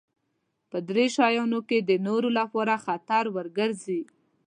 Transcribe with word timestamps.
په 0.69 0.77
دې 0.81 0.85
درې 0.89 1.05
شيانو 1.15 1.59
کې 1.69 1.77
د 1.81 1.91
نورو 2.07 2.29
لپاره 2.39 2.73
خطر 2.85 3.23
وګرځي. 3.35 4.01